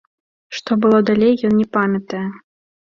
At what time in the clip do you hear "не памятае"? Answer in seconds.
1.61-2.27